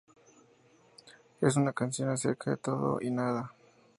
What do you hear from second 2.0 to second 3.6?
acerca de todo y nada.